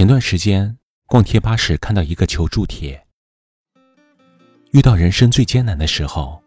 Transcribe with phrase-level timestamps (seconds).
[0.00, 3.06] 前段时间逛贴吧时看到一个求助帖，
[4.72, 6.42] 遇到人生最艰难的时候，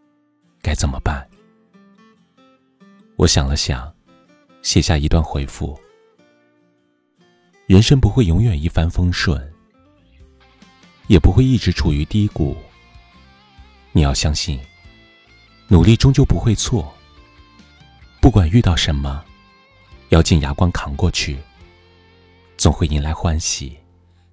[0.60, 1.24] 该怎么办？
[3.14, 3.94] 我想了想，
[4.62, 5.78] 写下一段回复：
[7.68, 9.40] 人生不会永远一帆风顺，
[11.06, 12.56] 也不会一直处于低谷。
[13.92, 14.58] 你要相信，
[15.68, 16.92] 努力终究不会错。
[18.20, 19.24] 不管遇到什么，
[20.08, 21.38] 咬紧牙关扛过去，
[22.64, 23.76] 总会迎来欢喜。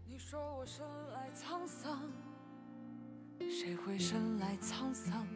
[0.08, 2.02] 你说我生来沧桑，
[3.39, 5.27] 谁会生来沧桑？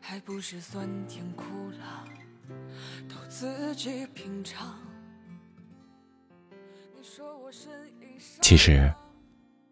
[0.00, 1.44] 还不是酸甜苦
[1.78, 2.04] 辣
[3.08, 4.76] 都自己品尝。
[6.50, 8.92] 你说我身一伤其实，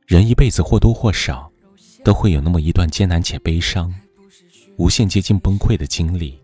[0.06, 1.50] 人一辈子或多或少
[2.04, 3.92] 都会有那么一段艰难且悲伤、
[4.76, 6.40] 无限接近崩溃的经历。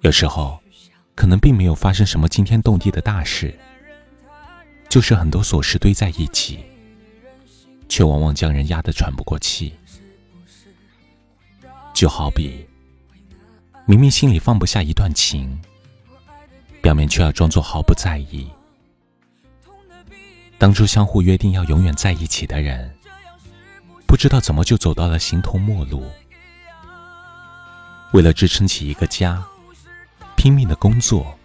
[0.00, 0.60] 有时候，
[1.18, 3.52] 可能并没有发生什么惊天动地的大事，
[4.88, 6.60] 就是很多琐事堆在一起，
[7.88, 9.74] 却往往将人压得喘不过气。
[11.92, 12.64] 就好比，
[13.84, 15.60] 明明心里放不下一段情，
[16.80, 18.48] 表面却要装作毫不在意。
[20.56, 22.88] 当初相互约定要永远在一起的人，
[24.06, 26.04] 不知道怎么就走到了形同陌路。
[28.12, 29.44] 为了支撑起一个家，
[30.38, 31.36] 拼命的工作，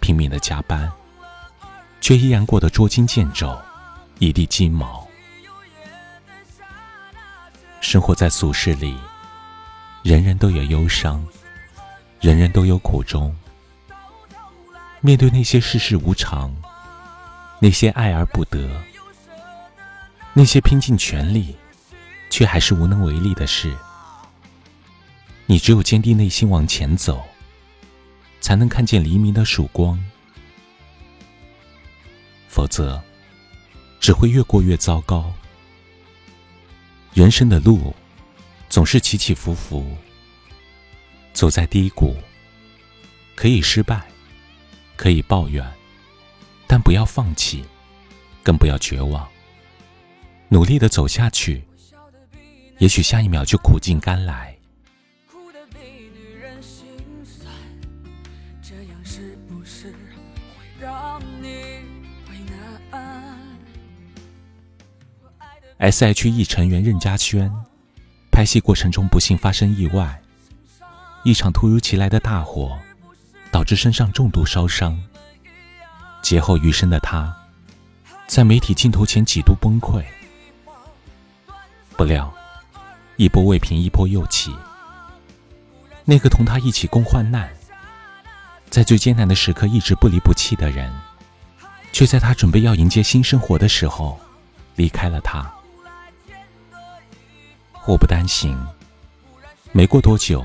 [0.00, 0.90] 拼命的加班，
[2.00, 3.56] 却依然过得捉襟见肘，
[4.18, 5.06] 一地鸡毛。
[7.80, 8.98] 生活在俗世里，
[10.02, 11.24] 人人都有忧伤，
[12.20, 13.32] 人人都有苦衷。
[15.00, 16.52] 面对那些世事无常，
[17.60, 18.68] 那些爱而不得，
[20.32, 21.56] 那些拼尽全力
[22.28, 23.72] 却还是无能为力的事，
[25.46, 27.22] 你只有坚定内心往前走，
[28.42, 29.98] 才能看见黎明的曙光。
[32.48, 33.02] 否则，
[33.98, 35.32] 只会越过越糟糕。
[37.14, 37.94] 人生的路
[38.68, 39.96] 总是起起伏伏，
[41.32, 42.14] 走在低谷，
[43.34, 44.02] 可以失败，
[44.96, 45.64] 可以抱怨，
[46.66, 47.64] 但不要放弃，
[48.42, 49.26] 更不要绝望。
[50.48, 51.64] 努力的走下去，
[52.78, 54.51] 也许下一秒就苦尽甘来。
[59.64, 61.48] 是会让你
[62.28, 62.38] 为
[62.90, 63.38] 难
[65.78, 67.50] ？S.H.E 成员任嘉萱，
[68.30, 70.20] 拍戏过程中不幸发生意外，
[71.24, 72.78] 一场突如其来的大火，
[73.50, 75.00] 导致身上重度烧伤。
[76.22, 77.34] 劫后余生的她，
[78.26, 80.04] 在媒体镜头前几度崩溃。
[81.96, 82.32] 不料，
[83.16, 84.54] 一波未平一波又起。
[86.04, 87.52] 那个同她一起共患难，
[88.72, 90.90] 在最艰难的时刻一直不离不弃的人，
[91.92, 94.18] 却在他准备要迎接新生活的时候，
[94.76, 95.44] 离开了他。
[97.70, 98.58] 祸不单行，
[99.72, 100.42] 没过多久，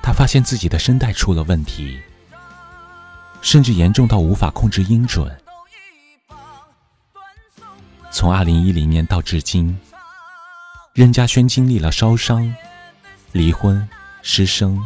[0.00, 2.00] 他发现自己的声带出了问题，
[3.42, 5.36] 甚至严重到无法控制音准。
[8.12, 9.76] 从二零一零年到至今，
[10.92, 12.54] 任嘉萱经历了烧伤、
[13.32, 13.88] 离婚、
[14.22, 14.80] 失声，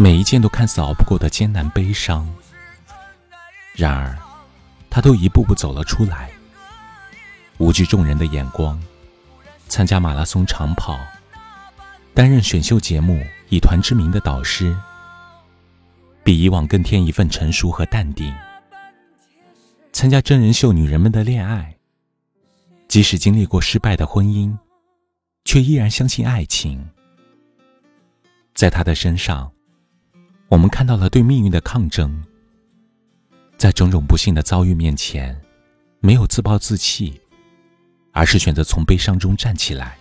[0.00, 2.24] 每一件都看似熬不过的艰难悲伤。
[3.74, 4.16] 然而，
[4.88, 6.30] 他都一步步走了出来，
[7.58, 8.80] 无惧众人的眼光。
[9.66, 10.96] 参加马拉松长跑，
[12.14, 13.14] 担任选秀节目
[13.48, 14.74] 《以团之名》的导师，
[16.22, 18.32] 比以往更添一份成熟和淡定。
[19.92, 21.76] 参加真人秀《女人们的恋爱》，
[22.86, 24.56] 即使经历过失败的婚姻，
[25.44, 26.88] 却依然相信爱情。
[28.54, 29.50] 在他的身上，
[30.48, 32.24] 我们看到了对命运的抗争。
[33.56, 35.38] 在种种不幸的遭遇面前，
[36.00, 37.20] 没有自暴自弃。
[38.10, 39.96] 而是选择从悲伤中站起来，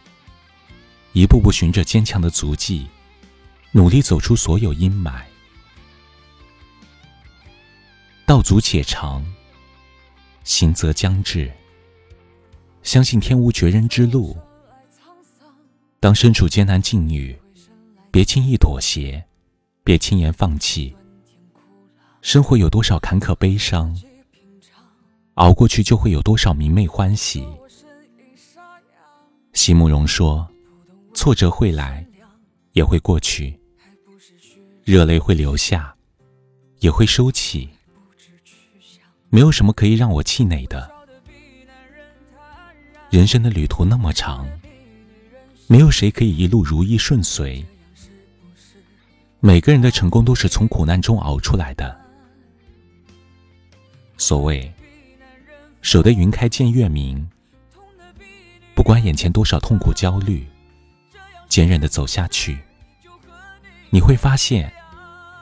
[1.13, 2.87] 一步步循着坚强的足迹，
[3.71, 5.21] 努力走出所有阴霾。
[8.25, 9.23] 道阻且长，
[10.43, 11.51] 行则将至。
[12.81, 14.35] 相信天无绝人之路。
[15.99, 17.37] 当身处艰难境遇，
[18.09, 19.23] 别轻易妥协，
[19.87, 20.93] 别轻言放弃。
[22.21, 23.97] 生活有多少坎坷悲伤，
[25.35, 27.47] 熬过去就会有多少明媚欢喜。
[29.53, 30.45] 席慕容说
[31.15, 32.05] ：“挫折会来，
[32.73, 33.57] 也会过去；
[34.83, 35.95] 热泪会流下，
[36.79, 37.69] 也会收起。
[39.29, 40.91] 没有什么可以让我气馁的。
[43.09, 44.45] 人生的旅途那么长，
[45.65, 47.65] 没有谁可以一路如意顺遂。
[49.39, 51.95] 每个人的成功都是从苦难中熬出来的。
[54.17, 54.73] 所谓
[55.81, 57.27] 守得云开见月明。
[58.73, 60.45] 不管眼前多少痛苦焦虑，
[61.49, 62.57] 坚韧的走下去，
[63.89, 64.71] 你会发现，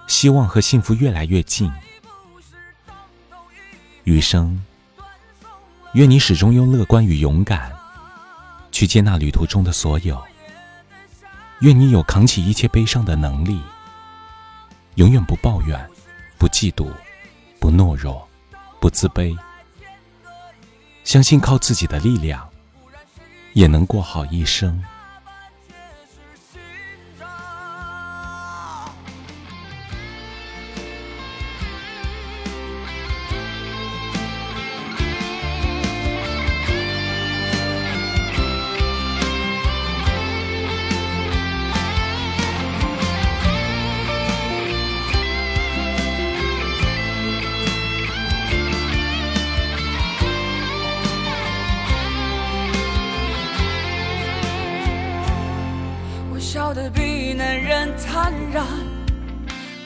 [0.07, 1.71] 希望和幸福越来越近。
[4.05, 4.63] 余生，
[5.93, 7.73] 愿你始终用乐观与勇敢，
[8.71, 10.21] 去接纳旅途中的所有。
[11.59, 13.59] 愿你有扛起一切悲伤的能力，
[14.95, 15.79] 永远不抱怨，
[16.37, 16.89] 不嫉妒，
[17.59, 18.27] 不懦弱，
[18.79, 19.37] 不自卑。
[21.03, 22.47] 相信靠自己的力量，
[23.53, 24.81] 也能过好一生。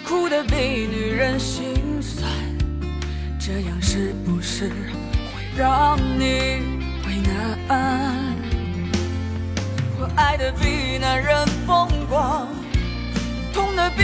[0.09, 0.55] 哭的比
[0.91, 2.27] 女人心酸，
[3.39, 4.73] 这样是不是会
[5.55, 6.23] 让你
[7.05, 7.15] 为
[7.67, 8.35] 难？
[9.99, 12.47] 我爱的比男人疯狂，
[13.53, 14.03] 痛的比